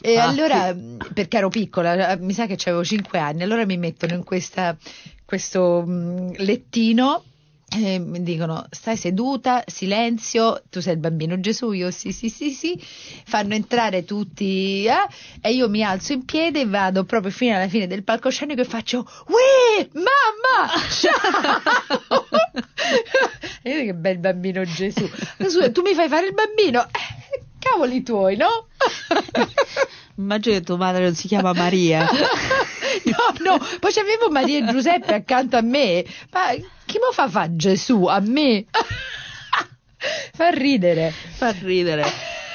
Eh, 0.00 0.12
e 0.12 0.18
ah, 0.18 0.28
allora, 0.28 0.76
perché 1.12 1.36
ero 1.36 1.48
piccola, 1.48 2.16
mi 2.20 2.32
sa 2.32 2.46
che 2.46 2.56
avevo 2.64 2.84
5 2.84 3.18
anni, 3.18 3.42
allora 3.42 3.64
mi 3.64 3.76
mettono 3.76 4.14
in 4.14 4.24
questa, 4.24 4.76
questo 5.24 5.84
mm, 5.86 6.32
lettino 6.36 7.24
e 7.72 8.00
mi 8.00 8.22
dicono 8.24 8.66
stai 8.70 8.96
seduta, 8.96 9.62
silenzio, 9.66 10.62
tu 10.68 10.80
sei 10.80 10.94
il 10.94 10.98
bambino 10.98 11.38
Gesù, 11.38 11.70
io 11.70 11.92
sì 11.92 12.10
sì 12.10 12.28
sì 12.28 12.50
sì, 12.50 12.76
fanno 13.24 13.54
entrare 13.54 14.04
tutti 14.04 14.84
eh, 14.86 15.06
e 15.40 15.52
io 15.52 15.68
mi 15.68 15.84
alzo 15.84 16.12
in 16.12 16.24
piedi 16.24 16.60
e 16.60 16.66
vado 16.66 17.04
proprio 17.04 17.30
fino 17.30 17.54
alla 17.54 17.68
fine 17.68 17.86
del 17.86 18.02
palcoscenico 18.02 18.60
e 18.60 18.64
faccio 18.64 19.08
Uè, 19.28 19.88
mamma, 19.92 20.68
ciao! 20.90 22.26
e 23.62 23.84
che 23.84 23.94
bel 23.94 24.18
bambino 24.18 24.64
Gesù, 24.64 25.08
tu 25.72 25.82
mi 25.82 25.94
fai 25.94 26.08
fare 26.08 26.26
il 26.26 26.34
bambino? 26.34 26.82
Eh, 26.82 27.44
cavoli 27.60 28.02
tuoi, 28.02 28.36
no? 28.36 28.66
Immagino 30.20 30.56
che 30.56 30.62
tua 30.62 30.76
madre 30.76 31.02
non 31.04 31.14
si 31.14 31.26
chiama 31.28 31.52
Maria. 31.52 32.06
No, 33.04 33.52
no, 33.56 33.58
poi 33.78 33.92
c'avevo 33.92 34.30
Maria 34.30 34.58
e 34.58 34.70
Giuseppe 34.72 35.14
accanto 35.14 35.56
a 35.56 35.60
me. 35.62 36.04
Ma 36.32 36.50
chi 36.84 36.98
mi 36.98 37.12
fa 37.12 37.28
fa 37.28 37.54
Gesù 37.54 38.04
a 38.06 38.18
me? 38.20 38.64
Fa 40.32 40.48
ridere. 40.50 41.12
Fa 41.36 41.50
ridere. 41.60 42.04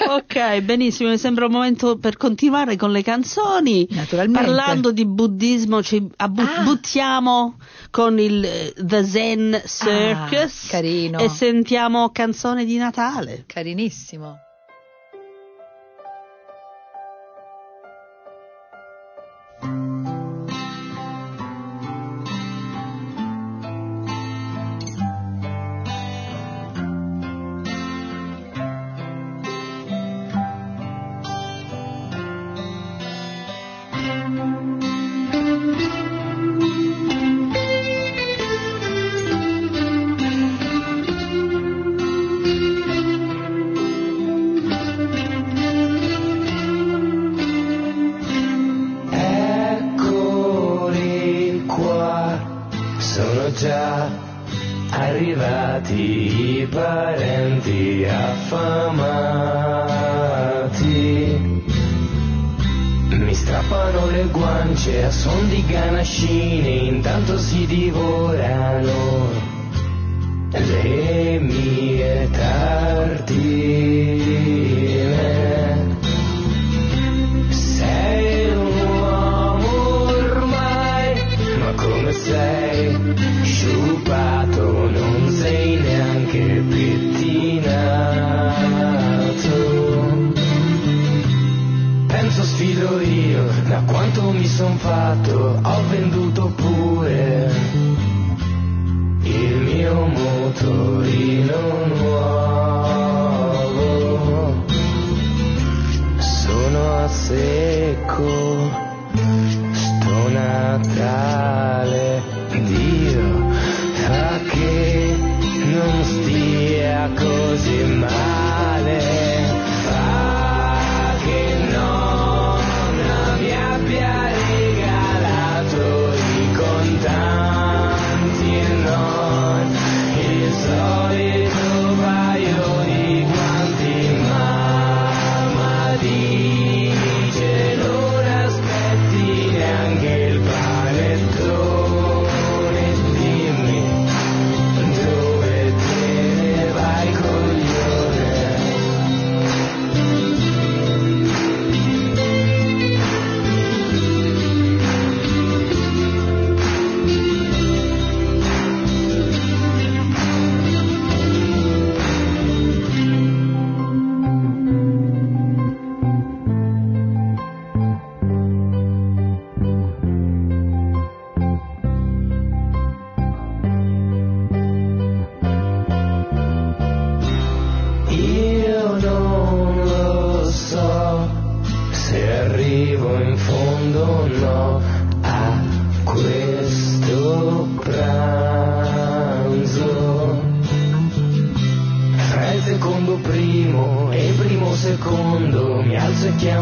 Ok, 0.07 0.60
benissimo, 0.62 1.10
mi 1.10 1.17
sembra 1.17 1.45
un 1.45 1.51
momento 1.51 1.98
per 1.98 2.17
continuare 2.17 2.75
con 2.75 2.91
le 2.91 3.01
canzoni. 3.01 3.88
Naturalmente. 3.91 4.45
Parlando 4.45 4.91
di 4.91 5.05
buddismo, 5.05 5.81
ci 5.81 6.05
abbu- 6.17 6.41
Ah. 6.57 6.62
buttiamo 6.63 7.57
con 7.91 8.19
il 8.19 8.43
eh, 8.43 8.74
The 8.77 9.03
Zen 9.05 9.62
Circus 9.65 10.65
Ah, 10.65 10.69
carino. 10.69 11.19
e 11.19 11.29
sentiamo 11.29 12.10
canzone 12.12 12.65
di 12.65 12.77
Natale. 12.77 13.43
Carinissimo. 13.48 14.39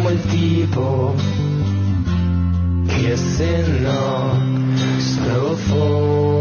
Chiamo 0.04 0.10
il 0.10 0.22
tipo 0.28 1.16
che 2.88 3.16
se 3.16 3.64
no 3.80 4.38
sprofondo 4.98 6.32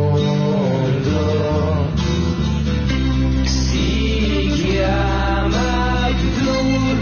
si 3.44 4.50
chiama 4.52 6.06
Abdul 6.06 6.98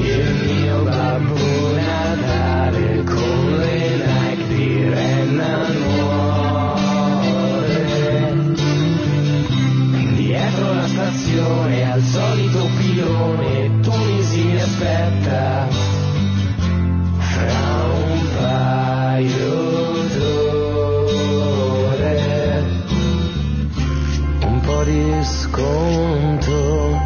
il 0.00 0.34
mio 0.46 0.82
babbo 0.84 1.72
Natale 1.74 3.02
con 3.04 3.56
le 3.58 4.04
Nike 4.06 4.46
di 4.54 4.88
renna 4.88 5.68
nuove 5.72 6.94
dietro 10.14 10.72
la 10.72 10.86
stazione 10.86 11.90
al 11.92 12.02
solito 12.02 12.68
pilone 12.78 13.49
sconto 25.24 26.98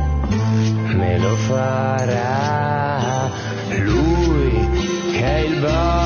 me 0.96 1.18
lo 1.18 1.36
farà 1.36 3.30
lui 3.78 4.68
che 5.12 5.24
è 5.24 5.38
il 5.40 5.60
boss 5.60 6.03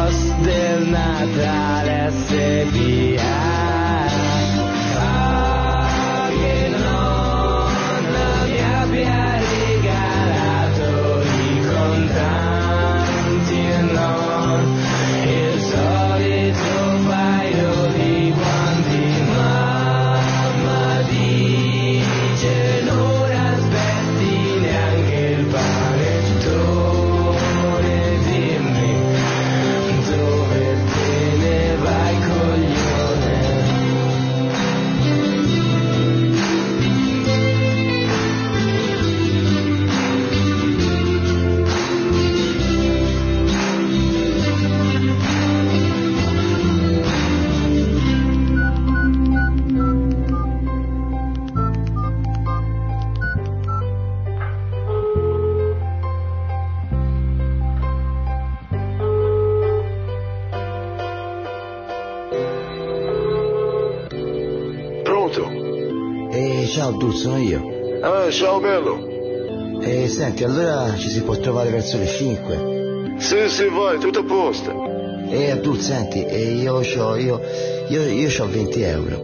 Pronto? 65.39 66.31
E 66.31 66.67
ciao 66.67 66.89
Abdul, 66.89 67.15
sono 67.15 67.39
io. 67.39 68.01
Ah, 68.03 68.31
ciao 68.31 68.61
bello. 68.61 69.81
E 69.81 70.09
senti, 70.09 70.45
allora 70.45 70.95
ci 70.97 71.09
si 71.09 71.23
può 71.23 71.37
trovare 71.37 71.71
verso 71.71 71.97
le 71.99 72.07
5. 72.07 73.17
Sì, 73.19 73.49
sì, 73.49 73.69
vai, 73.69 73.99
tutto 73.99 74.21
a 74.21 74.25
posto. 74.25 74.87
E 75.29 75.51
Abdul, 75.51 75.79
senti, 75.79 76.19
io 76.19 76.81
c'ho, 76.81 77.17
io, 77.17 77.41
io, 77.89 78.03
io 78.03 78.29
c'ho 78.29 78.49
20 78.49 78.83
euro. 78.83 79.23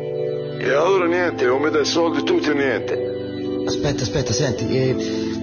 E 0.58 0.72
allora 0.72 1.06
niente, 1.06 1.44
non 1.44 1.60
mi 1.60 1.70
dai 1.70 1.84
soldi 1.84 2.22
tutti 2.22 2.50
o 2.50 2.54
niente. 2.54 3.62
Aspetta, 3.66 4.02
aspetta, 4.02 4.32
senti, 4.32 4.66
eh, 4.68 4.94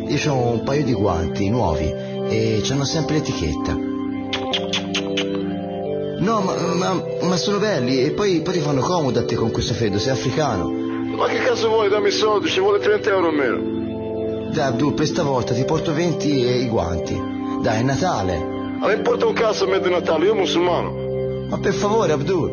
io 0.08 0.34
ho 0.34 0.52
un 0.52 0.64
paio 0.64 0.84
di 0.84 0.94
guanti 0.94 1.50
nuovi 1.50 1.92
e 2.30 2.62
c'hanno 2.64 2.86
sempre 2.86 3.16
l'etichetta. 3.16 3.91
No, 6.22 6.40
ma, 6.42 6.54
ma, 6.56 7.04
ma 7.22 7.36
sono 7.36 7.58
belli 7.58 8.04
e 8.04 8.12
poi, 8.12 8.42
poi 8.42 8.54
ti 8.54 8.60
fanno 8.60 8.82
comodo 8.82 9.20
a 9.20 9.26
te 9.26 9.34
con 9.34 9.50
questo 9.50 9.74
freddo, 9.74 9.98
sei 9.98 10.12
africano. 10.12 10.70
Ma 10.70 11.26
che 11.26 11.40
cazzo 11.40 11.68
vuoi? 11.68 11.90
Dammi 11.90 12.10
i 12.10 12.12
soldi, 12.12 12.48
ci 12.48 12.60
vuole 12.60 12.78
30 12.78 13.10
euro 13.10 13.30
almeno. 13.30 14.50
Dai 14.52 14.68
Abdul, 14.68 14.94
per 14.94 15.08
stavolta 15.08 15.56
ti 15.56 15.66
porto 15.66 15.94
20 15.94 16.46
e 16.46 16.58
i 16.60 16.68
guanti. 16.68 17.20
Dai, 17.64 17.80
è 17.80 17.82
Natale. 17.84 18.38
Ma 18.38 18.88
mi 18.88 18.94
importa 18.94 19.26
un 19.26 19.34
cazzo 19.34 19.64
a 19.64 19.68
me 19.68 19.80
di 19.80 19.90
Natale, 19.90 20.26
io 20.26 20.36
musulmano. 20.36 21.48
Ma 21.50 21.58
per 21.58 21.74
favore 21.74 22.12
Abdul. 22.12 22.50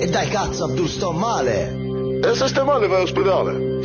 E 0.00 0.08
dai 0.08 0.28
cazzo 0.28 0.64
Abdul, 0.64 0.88
sto 0.88 1.12
male. 1.12 1.76
E 2.22 2.34
se 2.34 2.48
stai 2.48 2.64
male 2.64 2.86
vai 2.86 2.96
all'ospedale. 2.96 3.52
mi 3.52 3.78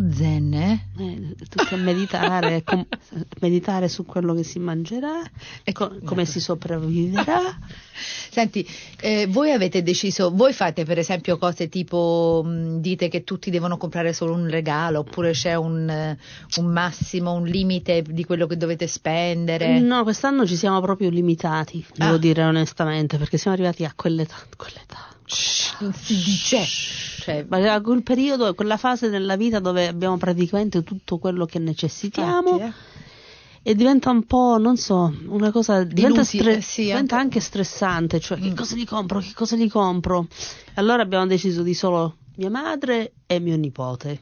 molto 0.00 0.16
zen, 0.16 0.52
eh? 0.54 0.84
Eh, 0.98 1.34
tutti 1.48 1.74
a 1.74 1.76
meditare, 1.76 2.62
com- 2.64 2.86
meditare 3.40 3.88
su 3.88 4.04
quello 4.04 4.34
che 4.34 4.42
si 4.42 4.58
mangerà 4.58 5.22
e 5.64 5.72
co- 5.72 5.98
come 6.04 6.24
si 6.24 6.40
sopravviverà. 6.40 7.58
Senti, 8.30 8.66
eh, 9.00 9.26
voi 9.26 9.50
avete 9.52 9.82
deciso, 9.82 10.30
voi 10.32 10.52
fate 10.52 10.84
per 10.84 10.98
esempio 10.98 11.36
cose 11.38 11.68
tipo 11.68 12.42
mh, 12.44 12.78
dite 12.80 13.08
che 13.08 13.24
tutti 13.24 13.50
devono 13.50 13.76
comprare 13.76 14.12
solo 14.12 14.34
un 14.34 14.48
regalo 14.48 15.00
oppure 15.00 15.32
c'è 15.32 15.54
un, 15.54 16.16
un 16.56 16.64
massimo, 16.66 17.32
un 17.32 17.44
limite 17.44 18.02
di 18.02 18.24
quello 18.24 18.46
che 18.46 18.56
dovete 18.56 18.86
spendere? 18.86 19.80
No, 19.80 20.02
quest'anno 20.04 20.46
ci 20.46 20.56
siamo 20.56 20.80
proprio 20.80 21.10
limitati, 21.10 21.84
devo 21.94 22.14
Ah. 22.14 22.18
dire 22.18 22.44
onestamente, 22.44 23.18
perché 23.18 23.36
siamo 23.38 23.56
arrivati 23.56 23.84
a 23.84 23.92
quell'età. 23.94 24.36
quell'età. 24.56 25.16
Non 25.80 25.92
si 25.92 26.14
dice. 26.22 26.64
Cioè, 26.64 27.44
Ma 27.48 27.80
quel 27.80 28.02
periodo, 28.02 28.54
quella 28.54 28.76
fase 28.76 29.10
della 29.10 29.36
vita 29.36 29.58
dove 29.60 29.86
abbiamo 29.86 30.16
praticamente 30.16 30.82
tutto 30.82 31.18
quello 31.18 31.44
che 31.44 31.58
necessitiamo 31.58 32.52
infatti, 32.52 32.62
eh. 33.64 33.70
e 33.70 33.74
diventa 33.74 34.10
un 34.10 34.24
po', 34.24 34.56
non 34.58 34.76
so, 34.76 35.12
una 35.26 35.50
cosa 35.50 35.84
diventa, 35.84 36.20
Inutile, 36.20 36.42
stre- 36.52 36.60
sì, 36.62 36.82
diventa 36.84 37.16
anche- 37.16 37.24
anche 37.36 37.40
stressante, 37.40 38.20
cioè 38.20 38.38
che 38.38 38.50
Mm. 38.50 38.54
cosa 38.56 38.74
li 38.76 38.84
compro, 38.86 39.18
che 39.20 39.32
cosa 39.34 39.56
li 39.56 39.68
compro. 39.68 40.26
Allora 40.74 41.02
abbiamo 41.02 41.26
deciso 41.26 41.62
di 41.62 41.74
solo 41.74 42.16
mia 42.36 42.50
madre 42.50 43.12
e 43.26 43.38
mio 43.40 43.56
nipote. 43.56 44.20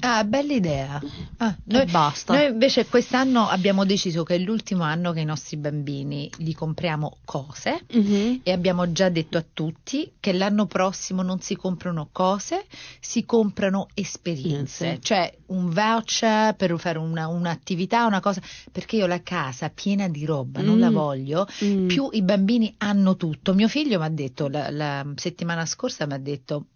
Ah, 0.00 0.24
bella 0.24 0.52
idea. 0.52 1.00
Ah, 1.38 1.56
noi, 1.64 1.84
basta. 1.86 2.34
noi 2.34 2.46
invece 2.50 2.86
quest'anno 2.86 3.46
abbiamo 3.48 3.84
deciso 3.84 4.22
che 4.24 4.34
è 4.34 4.38
l'ultimo 4.38 4.82
anno 4.82 5.12
che 5.12 5.20
i 5.20 5.24
nostri 5.24 5.56
bambini 5.56 6.30
gli 6.36 6.54
compriamo 6.54 7.18
cose 7.24 7.84
Mhm. 7.92 8.40
e 8.42 8.52
abbiamo 8.52 8.90
già 8.92 9.08
detto 9.08 9.38
a 9.38 9.44
tutti 9.52 10.12
che 10.20 10.32
l'anno 10.32 10.66
prossimo 10.66 11.22
non 11.22 11.40
si 11.40 11.54
comprano 11.56 12.08
cose, 12.12 12.64
si 13.00 13.24
comprano 13.24 13.88
esperienze, 13.94 14.94
Sì. 14.94 15.02
cioè 15.02 15.34
un 15.46 15.70
voucher 15.70 16.54
per 16.56 16.78
fare 16.78 16.98
una- 16.98 17.28
un'attività, 17.28 18.06
una 18.06 18.20
cosa, 18.20 18.40
perché 18.70 18.96
io 18.96 19.06
la 19.06 19.22
casa 19.22 19.68
piena 19.70 20.08
di 20.08 20.24
roba 20.24 20.60
non 20.60 20.76
Mm. 20.76 20.80
la 20.80 20.90
voglio, 20.90 21.46
Mm. 21.64 21.86
più 21.88 22.08
i 22.12 22.22
bambini 22.22 22.74
hanno 22.78 23.16
tutto. 23.16 23.54
Mio 23.54 23.68
figlio 23.68 23.98
mi 23.98 24.04
ha 24.04 24.10
detto, 24.10 24.48
la, 24.48 24.70
la 24.70 25.06
settimana 25.16 25.66
scorsa 25.66 26.06
mi 26.06 26.14
ha 26.14 26.18
detto, 26.18 26.66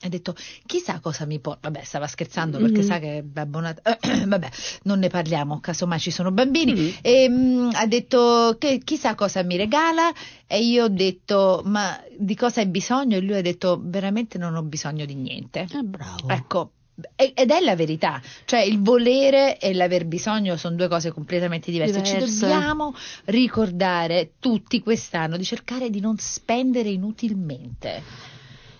ha 0.00 0.08
detto 0.08 0.34
chissà 0.64 1.00
cosa 1.00 1.26
mi 1.26 1.38
porta 1.38 1.68
vabbè 1.70 1.84
stava 1.84 2.06
scherzando 2.06 2.58
perché 2.58 2.80
Mhm. 2.80 2.86
sa 2.86 2.98
che 2.98 3.18
è 3.18 3.22
Babbo 3.22 3.60
Natale 3.60 3.98
vabbè 4.26 4.48
non 4.84 4.98
ne 5.00 5.08
parliamo 5.08 5.60
casomai 5.60 5.98
ci 6.00 6.10
sono 6.10 6.30
bambini 6.32 6.72
Mhm. 6.72 6.92
e 7.02 7.28
mm, 7.28 7.68
ha 7.74 7.86
detto 7.86 8.56
che 8.58 8.80
chissà 8.82 9.14
cosa 9.14 9.42
mi 9.42 9.56
regala 9.56 10.10
e 10.46 10.62
io 10.62 10.84
ho 10.84 10.88
detto 10.88 11.62
ma 11.66 12.00
di 12.18 12.34
cosa 12.34 12.60
hai 12.60 12.66
bisogno 12.68 13.16
e 13.16 13.20
lui 13.20 13.36
ha 13.36 13.42
detto 13.42 13.78
veramente 13.82 14.38
non 14.38 14.54
ho 14.54 14.62
bisogno 14.62 15.04
di 15.04 15.14
niente 15.14 15.66
Eh, 15.70 15.82
bravo. 15.82 16.28
ecco 16.28 16.70
ed 17.14 17.50
è 17.50 17.60
la 17.60 17.76
verità, 17.76 18.22
cioè 18.46 18.60
il 18.60 18.80
volere 18.80 19.58
e 19.58 19.74
l'aver 19.74 20.06
bisogno 20.06 20.56
sono 20.56 20.76
due 20.76 20.88
cose 20.88 21.12
completamente 21.12 21.70
diverse. 21.70 22.02
Ci 22.02 22.12
Diverse. 22.14 22.40
dobbiamo 22.40 22.94
ricordare 23.26 24.32
tutti 24.40 24.80
quest'anno 24.80 25.36
di 25.36 25.44
cercare 25.44 25.90
di 25.90 26.00
non 26.00 26.16
spendere 26.16 26.88
inutilmente, 26.88 28.02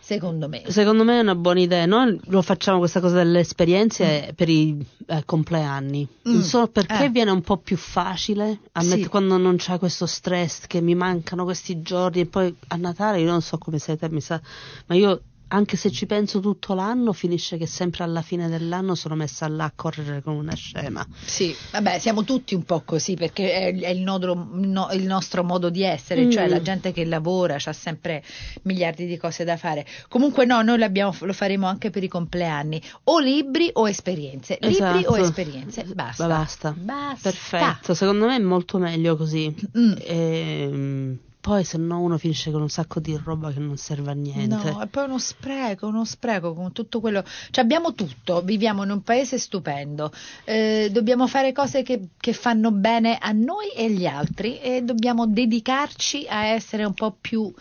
secondo 0.07 0.49
me. 0.49 0.63
Secondo 0.69 1.03
me 1.03 1.19
è 1.19 1.21
una 1.21 1.35
buona 1.35 1.59
idea. 1.59 1.85
Noi 1.85 2.17
lo 2.27 2.41
facciamo 2.41 2.79
questa 2.79 3.01
cosa 3.01 3.17
delle 3.17 3.41
esperienze 3.41 4.33
per 4.37 4.49
i 4.49 4.87
eh, 5.07 5.25
compleanni. 5.25 6.07
Non 6.23 6.37
Mm. 6.37 6.41
so 6.43 6.69
perché 6.69 7.07
Eh. 7.07 7.09
viene 7.11 7.33
un 7.33 7.41
po' 7.41 7.57
più 7.57 7.77
facile 7.77 8.61
a 8.73 8.83
Sì. 8.83 8.89
mettere- 8.89 9.09
quando 9.09 9.37
non 9.37 9.57
c'è 9.57 9.79
questo 9.79 10.07
stress 10.07 10.67
che 10.69 10.81
mi 10.81 10.95
mancano 10.95 11.43
questi 11.43 11.83
giorni 11.83 12.21
e 12.21 12.27
poi 12.27 12.55
a 12.69 12.77
Natale 12.77 13.19
io 13.21 13.31
non 13.31 13.43
so 13.43 13.59
come 13.59 13.79
siete, 13.81 14.09
mi 14.09 14.21
sa, 14.21 14.41
ma 14.87 14.95
io 14.95 15.21
anche 15.49 15.77
se 15.77 15.91
ci 15.91 16.07
penso 16.07 16.41
tutto 16.41 16.75
l'anno 16.75 17.13
finisce 17.13 17.57
che 17.57 17.67
sempre 17.67 18.03
alla 18.05 18.23
fine 18.23 18.49
dell'anno 18.49 18.95
sono 18.95 19.15
messa 19.15 19.47
là 19.49 19.65
a 19.65 19.73
correre 19.75 20.23
come 20.23 20.39
una 20.39 20.55
scema. 20.55 21.07
Sì, 21.25 21.55
vabbè, 21.73 21.99
siamo 21.99 22.25
tutti 22.25 22.55
un 22.55 22.65
po' 22.65 22.83
così 22.85 23.15
perché 23.15 23.53
è, 23.53 23.75
è 23.79 23.89
il, 23.91 24.01
nodro- 24.01 24.49
no- 24.53 24.89
il 24.93 25.05
nostro 25.05 25.45
modo 25.45 25.71
di 25.71 25.83
essere, 25.83 26.25
Mm. 26.25 26.31
cioè 26.31 26.49
la 26.49 26.61
gente 26.61 26.93
che 26.93 27.05
lavora 27.05 27.57
ha 27.63 27.73
sempre 27.73 28.23
miliardi 28.63 29.07
di 29.07 29.17
cose 29.17 29.45
da 29.45 29.57
fare. 29.57 29.87
Comunque 30.09 30.45
no, 30.47 30.63
noi 30.63 30.79
lo 30.79 31.33
faremo 31.33 31.67
anche 31.67 31.91
per 31.91 32.03
i 32.03 32.09
compleanni, 32.09 32.83
o 33.05 33.19
libri 33.19 33.71
o 33.75 33.89
esperienze, 33.89 34.59
libri 34.61 34.77
Esatto. 34.77 35.11
o 35.13 35.17
esperienze, 35.19 35.85
basta. 35.95 36.27
Basta. 36.27 36.75
Basta. 36.77 37.31
Perfetto, 37.31 37.95
secondo 37.95 38.27
me 38.27 38.37
è 38.37 38.41
molto 38.41 38.79
meglio 38.79 39.17
così. 39.17 39.55
Mm. 39.79 39.93
Ehm, 40.05 41.19
poi 41.47 41.63
se 41.63 41.79
no 41.79 42.01
uno 42.01 42.19
finisce 42.19 42.51
con 42.51 42.61
un 42.61 42.69
sacco 42.69 42.99
di 42.99 43.17
roba 43.23 43.53
che 43.53 43.61
non 43.61 43.77
serve 43.77 44.11
a 44.11 44.15
niente. 44.15 44.69
No, 44.69 44.83
e 44.83 44.89
poi 44.89 45.05
uno 45.05 45.21
spreco, 45.21 45.87
uno 45.87 46.05
spreco 46.05 46.53
con 46.55 46.73
tutto 46.73 46.99
quello. 46.99 47.23
Cioè 47.53 47.63
abbiamo 47.63 47.95
tutto, 47.95 48.43
viviamo 48.43 48.83
in 48.83 48.91
un 48.91 49.01
paese 49.03 49.39
stupendo, 49.39 50.11
eh, 50.43 50.89
dobbiamo 50.91 51.29
fare 51.29 51.53
cose 51.53 51.85
che, 51.85 52.09
che 52.19 52.33
fanno 52.33 52.73
bene 52.73 53.17
a 53.21 53.31
noi 53.31 53.69
e 53.77 53.85
agli 53.85 54.07
altri 54.07 54.59
e 54.59 54.83
dobbiamo 54.83 55.29
dedicarci 55.29 56.27
a 56.29 56.47
essere 56.47 56.83
un 56.83 56.95
po' 56.95 57.17
più 57.21 57.55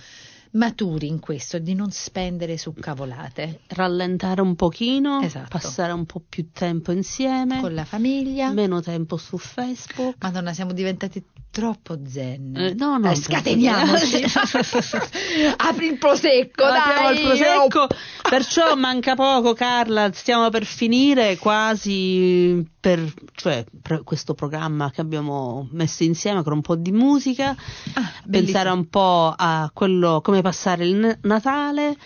maturi 0.55 1.07
in 1.07 1.19
questo, 1.19 1.59
di 1.59 1.73
non 1.73 1.91
spendere 1.91 2.57
su 2.57 2.73
cavolate 2.73 3.61
rallentare 3.67 4.41
un 4.41 4.55
pochino, 4.55 5.21
Esatto. 5.21 5.47
passare 5.49 5.91
un 5.91 6.05
po' 6.05 6.21
più 6.27 6.49
tempo 6.51 6.91
insieme, 6.91 7.59
con 7.61 7.73
la 7.73 7.85
famiglia. 7.85 8.51
meno 8.51 8.81
tempo 8.81 9.17
su 9.17 9.37
Facebook. 9.37 10.15
Madonna, 10.19 10.53
siamo 10.53 10.71
diventati 10.73 11.23
troppo 11.51 11.97
zen. 12.05 12.53
Eh, 12.55 12.73
no, 12.77 12.97
no, 12.97 13.11
Eh, 13.11 13.15
scateniamoci. 13.15 14.23
Apri 15.57 15.87
il 15.87 15.97
prosecco, 15.97 16.63
Apriamo 16.63 17.07
dai. 17.09 17.15
il 17.17 17.21
prosecco, 17.27 17.87
perciò 18.29 18.75
manca 18.75 19.15
poco 19.15 19.53
Carla, 19.53 20.09
stiamo 20.13 20.49
per 20.49 20.65
finire 20.65 21.37
quasi 21.37 22.65
per 22.79 23.11
cioè, 23.33 23.65
per 23.81 24.03
questo 24.03 24.33
programma 24.35 24.91
che 24.91 25.01
abbiamo 25.01 25.67
messo 25.71 26.03
insieme 26.03 26.43
con 26.43 26.53
un 26.53 26.61
po' 26.61 26.75
di 26.75 26.91
musica, 26.91 27.49
Ah, 27.93 28.11
pensare 28.29 28.69
bellissimo. 28.69 28.73
un 28.73 28.87
po' 28.89 29.33
a 29.35 29.69
quello 29.73 30.21
come 30.21 30.41
passare 30.45 30.85
il 30.85 31.17
Natale, 31.21 31.97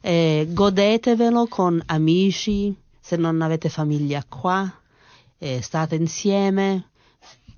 eh, 0.00 0.48
godetevelo 0.50 1.46
con 1.46 1.80
amici, 1.86 2.74
se 2.98 3.14
non 3.14 3.40
avete 3.40 3.68
famiglia 3.68 4.24
qua, 4.28 4.68
eh, 5.38 5.62
state 5.62 5.94
insieme 5.94 6.88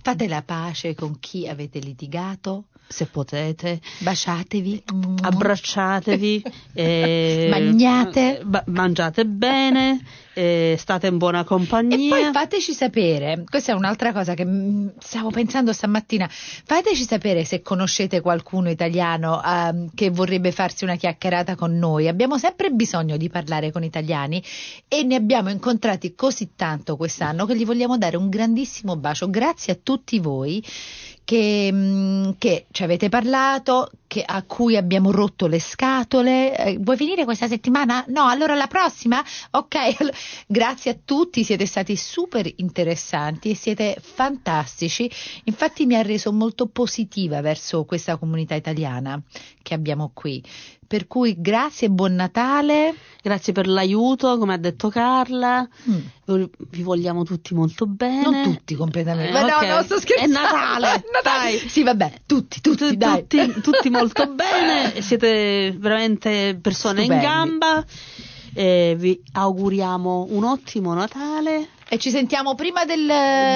Fate 0.07 0.29
la 0.29 0.42
pace 0.42 0.94
con 0.94 1.18
chi 1.18 1.49
avete 1.49 1.81
litigato. 1.81 2.66
Se 2.88 3.07
potete. 3.07 3.81
Baciatevi. 3.99 4.83
abbracciatevi, 5.22 6.42
eh, 6.75 7.49
Magnate. 7.51 8.40
eh, 8.40 8.44
ba- 8.44 8.64
mangiate 8.66 9.25
bene, 9.27 10.01
eh, 10.35 10.77
state 10.79 11.07
in 11.07 11.18
buona 11.18 11.40
E 11.40 11.44
compagnia. 11.44 12.09
poi 12.09 12.33
fateci 12.33 12.72
sapere, 12.72 13.44
questa 13.49 13.72
è 13.72 13.75
un'altra 13.75 14.12
cosa 14.12 14.35
che 14.35 14.44
mm, 14.44 14.88
stavo 14.99 15.31
pensando 15.31 15.72
stamattina, 15.72 16.29
fateci 16.31 17.05
sapere 17.05 17.44
se 17.44 17.62
conoscete 17.62 18.20
qualcuno 18.20 18.70
italiano 18.70 19.42
ehm, 19.42 19.90
che 19.94 20.11
vorrebbe 20.11 20.53
farsi 20.53 20.85
una 20.85 20.96
chiacchierata 20.96 21.55
con 21.55 21.77
noi. 21.79 22.09
Abbiamo 22.09 22.38
sempre 22.38 22.70
bisogno 22.70 23.16
di 23.16 23.29
parlare 23.29 23.70
con 23.72 23.83
italiani 23.83 24.42
e 24.88 25.03
ne 25.05 25.14
abbiamo 25.16 25.51
incontrati 25.51 26.14
così 26.14 26.51
tanto 26.57 26.96
quest'anno 26.96 27.46
che 27.46 27.57
gli 27.57 27.64
vogliamo 27.64 27.99
dare 27.99 28.16
un 28.16 28.29
grandissimo 28.29 28.96
bacio. 28.96 29.29
Grazie 29.31 29.72
a 29.75 29.79
tutti 29.83 30.18
voi 30.18 30.62
che, 31.27 31.71
mm, 31.73 32.31
che 32.39 32.67
ci 32.71 32.85
avete 32.85 33.09
parlato, 33.09 33.91
che- 34.07 34.23
a 34.25 34.45
cui 34.45 34.77
abbiamo 34.77 35.11
rotto 35.11 35.49
le 35.49 35.59
scatole. 35.59 36.57
Eh, 36.57 36.79
vuoi 36.79 36.97
finire 36.97 37.25
questa 37.25 37.49
settimana? 37.49 38.05
No, 38.09 38.29
allora 38.29 38.55
la 38.55 38.69
prossima? 38.69 39.23
Ok, 39.51 39.77
grazie 40.47 40.93
a 40.93 40.97
tutti, 41.05 41.43
siete 41.43 41.67
stati 41.67 41.97
super 41.97 42.49
interessanti 42.59 43.51
e 43.51 43.57
siete 43.57 43.97
fantastici. 44.01 45.11
Infatti 45.45 45.85
mi 45.85 45.97
ha 45.97 46.03
reso 46.03 46.33
molto 46.33 46.67
positiva 46.69 47.41
verso 47.41 47.85
questa 47.85 48.17
comunità 48.19 48.55
italiana 48.55 49.21
che 49.62 49.75
abbiamo 49.75 50.12
qui. 50.15 50.41
Per 50.87 51.07
cui 51.07 51.35
grazie 51.38 51.88
e 51.88 51.90
buon 51.90 52.14
Natale. 52.14 52.94
Grazie 53.22 53.53
per 53.53 53.66
l'aiuto, 53.66 54.38
come 54.38 54.55
ha 54.55 54.57
detto 54.57 54.88
Carla. 54.88 55.66
Mm. 55.90 56.44
Vi 56.70 56.83
vogliamo 56.83 57.25
tutti 57.25 57.55
molto 57.55 57.87
bene. 57.87 58.22
Non 58.22 58.42
tutti 58.42 58.75
completamente. 58.77 59.31
Eh, 59.37 59.42
Ma 59.42 59.57
ok. 59.57 59.66
no, 59.66 59.75
no, 59.75 59.83
sto 59.83 59.99
scherzando. 59.99 60.38
È 60.38 60.42
Natale, 60.42 61.05
dai. 61.22 61.59
Sì, 61.68 61.83
vabbè, 61.83 62.12
tutti, 62.27 62.61
tutti, 62.61 62.96
tutti, 62.96 63.61
tutti 63.62 63.90
molto 63.90 64.27
bene, 64.33 65.01
siete 65.03 65.75
veramente 65.77 66.59
persone 66.61 67.03
Stupendi. 67.03 67.25
in 67.25 67.31
gamba. 67.31 67.85
Eh, 68.55 68.94
vi 68.96 69.20
auguriamo 69.33 70.29
un 70.31 70.44
ottimo 70.44 70.94
Natale 70.94 71.68
E 71.88 71.99
ci 71.99 72.11
sentiamo 72.11 72.57
prima 72.57 72.85
del... 72.85 73.07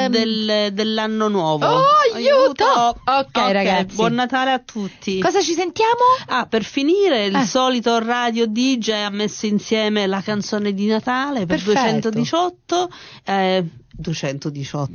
del- 0.08 0.68
dell'anno 0.72 1.26
nuovo. 1.26 1.66
Oh, 1.66 1.84
aiuto! 2.14 2.64
Ok, 3.04 3.36
ragazzi. 3.50 3.96
Buon 3.96 4.14
Natale 4.14 4.52
a 4.52 4.60
tutti. 4.60 5.18
Cosa 5.20 5.40
ci 5.42 5.52
sentiamo? 5.52 5.98
Ah, 6.26 6.46
per 6.46 6.62
finire, 6.62 7.24
il 7.24 7.34
Eh. 7.34 7.44
solito 7.44 7.98
radio 7.98 8.46
DJ 8.46 8.90
ha 9.04 9.10
messo 9.10 9.46
insieme 9.46 10.06
la 10.06 10.20
canzone 10.20 10.72
di 10.72 10.86
Natale 10.86 11.44
per 11.44 11.60
Perfetto. 11.60 12.10
218. 12.10 12.90
Eh, 13.24 13.64
218. 13.90 14.92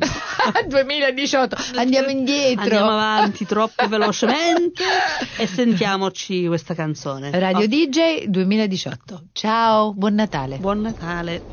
2018, 0.70 1.56
andiamo 1.76 2.08
indietro. 2.10 2.62
Andiamo 2.62 2.90
avanti 2.92 3.44
troppo 3.46 3.86
velocemente 3.90 4.84
e 5.38 5.46
sentiamoci 5.46 6.48
questa 6.48 6.74
canzone. 6.74 7.38
Radio 7.38 7.66
Oh, 7.66 7.68
DJ 7.68 8.28
2018. 8.28 9.24
Ciao, 9.34 9.94
buon 9.94 10.14
Natale. 10.16 10.58
Buon 10.58 10.80
Natale. 10.80 11.44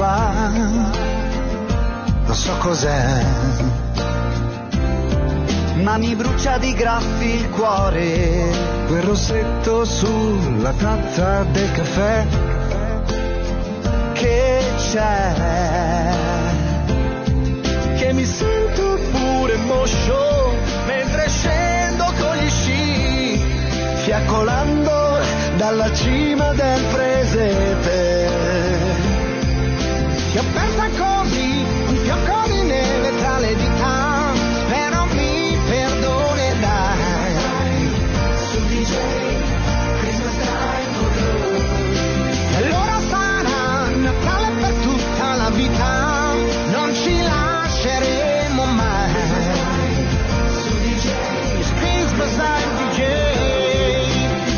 Qua, 0.00 0.48
non 2.24 2.34
so 2.34 2.56
cos'è, 2.56 3.22
ma 5.82 5.98
mi 5.98 6.14
brucia 6.14 6.56
di 6.56 6.72
graffi 6.72 7.26
il 7.26 7.50
cuore, 7.50 8.50
quel 8.86 9.02
rossetto 9.02 9.84
sulla 9.84 10.72
tazza 10.72 11.44
del 11.52 11.70
caffè 11.72 12.26
che 14.14 14.62
c'è, 14.90 15.34
che 17.98 18.12
mi 18.14 18.24
sento 18.24 18.98
pure 19.10 19.56
moscio 19.56 20.54
mentre 20.86 21.28
scendo 21.28 22.04
con 22.18 22.36
gli 22.36 22.48
sci 22.48 23.42
fiaccolando 23.96 25.18
dalla 25.58 25.92
cima 25.92 26.54
del 26.54 26.84
presepe 26.90 28.49
ti 30.30 30.38
ho 30.38 30.44
persa 30.52 30.88
così, 30.90 31.64
un 31.88 31.96
fiocco 31.96 32.46
di 32.46 32.62
neve 32.62 33.16
tra 33.16 33.38
le 33.40 33.56
dita, 33.56 34.32
spero 34.60 35.06
mi 35.14 35.58
perdonerai. 35.66 37.08
Su 38.50 38.60
DJ, 38.68 38.94
Christmas 39.98 40.36
time 40.38 40.92
for 40.94 41.10
E 42.50 42.56
allora 42.62 43.00
sarà 43.08 43.88
Natale 43.96 44.50
per 44.60 44.74
tutta 44.82 45.34
la 45.34 45.50
vita, 45.50 46.32
non 46.70 46.94
ci 46.94 47.22
lasceremo 47.22 48.64
mai. 48.66 50.06
Su 50.62 50.70
DJ, 50.78 51.08
Christmas 51.74 52.34
time 52.36 52.70
DJ. 52.78 53.00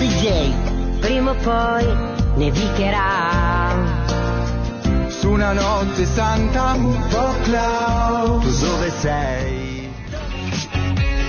DJ, 0.00 0.52
prima 1.00 1.30
o 1.30 1.34
poi 1.34 1.86
nevicherà 2.34 3.21
Notte 5.52 6.06
santa 6.06 6.74
cloud. 7.42 8.42
Tu 8.42 8.50
dove 8.60 8.90
sei? 8.90 9.90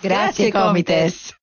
Grazie, 0.00 0.50
Comites. 0.50 1.32